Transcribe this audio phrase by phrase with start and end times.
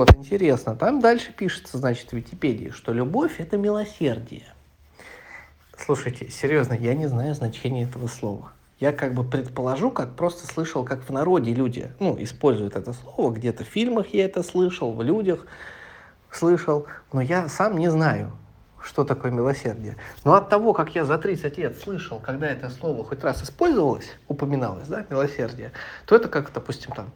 [0.00, 4.46] Вот интересно, там дальше пишется, значит, в Википедии, что любовь– это милосердие.
[5.76, 8.52] Слушайте, серьезно, я не знаю значения этого слова.
[8.78, 13.30] Я как бы предположу, как просто слышал, как в народе люди, ну, используют это слово,
[13.30, 15.44] где-то в фильмах я это слышал, в людях
[16.30, 18.32] слышал, но я сам не знаю,
[18.82, 19.96] что такое милосердие.
[20.24, 24.16] Но от того, как я за 30 лет слышал, когда это слово хоть раз использовалось,
[24.28, 25.72] упоминалось, да, милосердие,
[26.06, 27.12] то это как, допустим, там,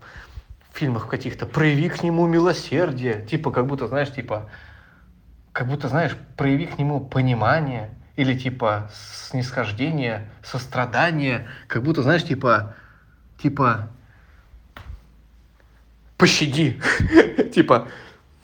[0.75, 4.51] фильмах каких-то «прояви к нему милосердие», типа, как будто, знаешь, типа,
[5.53, 8.91] как будто, знаешь, прояви к нему понимание, или типа
[9.29, 12.75] снисхождение, сострадание, как будто, знаешь, типа,
[13.43, 13.89] типа,
[16.17, 16.81] пощади,
[17.55, 17.89] типа,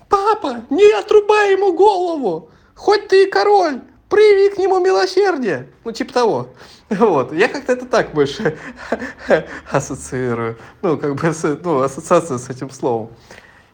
[0.09, 3.81] папа, не отрубай ему голову, хоть ты и король,
[4.11, 5.69] прояви к нему милосердие.
[5.85, 6.49] Ну, типа того.
[6.91, 7.33] Вот.
[7.33, 8.59] Я как-то это так больше
[9.71, 10.59] ассоциирую.
[10.83, 13.11] Ну, как бы, ну, ассоциация с этим словом.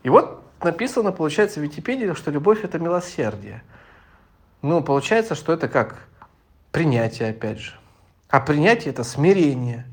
[0.04, 3.64] И вот написано, получается, в Википедии, что любовь– это милосердие.
[4.62, 5.96] Ну, получается, что это как
[6.70, 7.72] принятие, опять же.
[8.28, 9.86] А принятие– это смирение.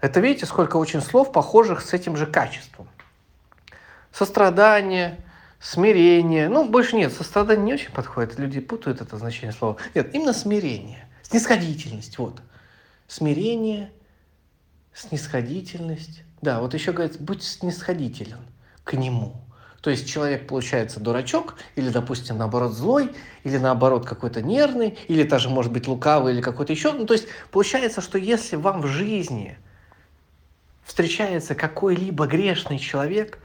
[0.00, 2.88] Это видите, сколько очень слов, похожих с этим же качеством.
[4.12, 5.18] Сострадание,
[5.60, 6.48] смирение.
[6.48, 8.38] Ну, больше нет, сострадание не очень подходит.
[8.38, 9.76] Люди путают это значение слова.
[9.94, 11.08] Нет, именно смирение.
[11.22, 12.40] Снисходительность, вот.
[13.06, 13.92] Смирение,
[14.94, 16.22] снисходительность.
[16.40, 18.40] Да, вот еще говорится, будь снисходителен
[18.84, 19.36] к нему.
[19.80, 23.12] То есть человек получается дурачок, или, допустим, наоборот, злой,
[23.44, 26.92] или наоборот, какой-то нервный, или даже, может быть, лукавый, или какой-то еще.
[26.92, 29.56] Ну, то есть получается, что если вам в жизни
[30.84, 33.38] встречается какой-либо грешный человек,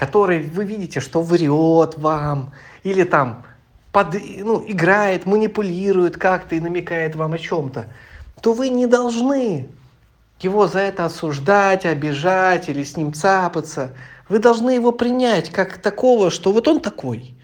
[0.00, 3.44] который вы видите, что врет вам, или там
[3.92, 7.86] под, ну, играет, манипулирует как-то и намекает вам о чем-то,
[8.40, 9.68] то вы не должны
[10.40, 13.94] его за это осуждать, обижать или с ним цапаться.
[14.30, 17.34] Вы должны его принять как такого, что вот он такой.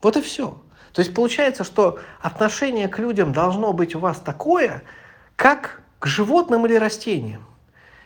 [0.00, 0.56] Вот и все.
[0.94, 4.82] То есть получается, что отношение к людям должно быть у вас такое,
[5.36, 7.44] как к животным или растениям.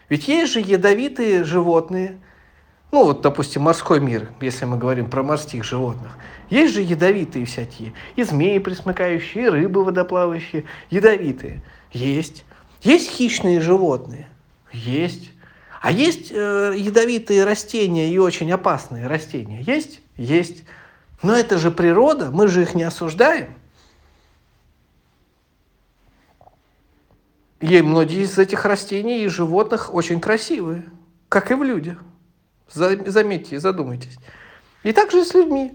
[0.08, 2.18] Ведь есть же ядовитые животные,
[2.90, 6.16] ну вот, допустим, морской мир, если мы говорим про морских животных.
[6.48, 11.62] Есть же ядовитые всякие, и змеи присмыкающие, и рыбы водоплавающие, ядовитые.
[11.92, 12.44] Есть.
[12.82, 14.28] Есть хищные животные?
[14.72, 15.30] Есть.
[15.82, 19.60] А есть э, ядовитые растения и очень опасные растения?
[19.60, 20.00] Есть?
[20.16, 20.64] Есть.
[21.22, 23.54] Но это же природа, мы же их не осуждаем.
[27.60, 30.84] И многие из этих растений и животных очень красивые,
[31.28, 31.98] как и в людях.
[32.72, 34.16] Заметьте, задумайтесь.
[34.82, 35.74] И также и с людьми.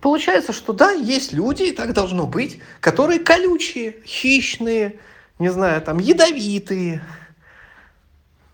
[0.00, 4.98] Получается, что да, есть люди, и так должно быть, которые колючие, хищные,
[5.38, 7.02] не знаю, там, ядовитые,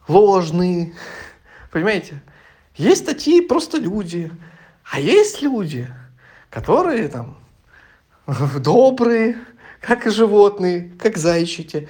[0.08, 0.94] ложные.
[1.70, 2.22] Понимаете?
[2.76, 4.30] Есть такие просто люди.
[4.90, 5.88] А есть люди,
[6.50, 7.38] которые там
[8.60, 9.38] добрые,
[9.80, 11.88] как и животные, как зайчики.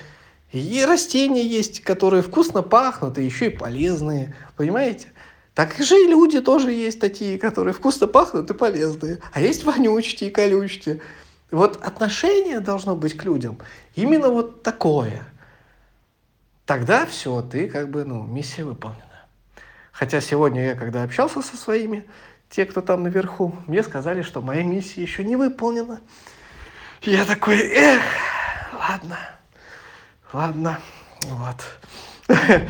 [0.53, 4.34] И растения есть, которые вкусно пахнут и еще и полезные.
[4.56, 5.09] Понимаете?
[5.56, 9.21] Так же и люди тоже есть такие, которые вкусно пахнут и полезные.
[9.33, 11.00] А есть вонючки и колючки.
[11.50, 13.56] Вот отношение должно быть к людям
[13.95, 15.25] именно вот такое.
[16.66, 19.25] Тогда все, ты как бы, ну, миссия выполнена.
[19.93, 22.06] Хотя сегодня я, когда общался со своими,
[22.50, 26.03] те, кто там наверху, мне сказали, что моя миссия еще не выполнена.
[27.00, 28.03] Я такой, эх,
[28.75, 29.19] ладно,
[30.34, 30.81] ладно,
[31.31, 31.65] вот.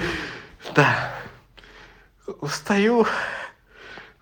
[0.75, 1.16] Да,
[2.41, 3.07] устаю,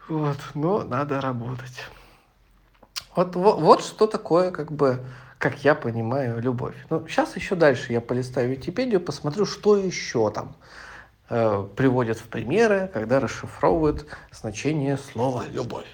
[0.09, 1.85] вот, но надо работать.
[3.17, 5.05] Вот, вот, вот что такое, как бы,
[5.39, 6.75] как я понимаю, любовь.
[6.91, 10.57] Ну, сейчас еще дальше я полистаю Википедию, посмотрю, что еще там
[11.31, 15.87] э, приводят в примеры, когда расшифровывают значение слова «любовь».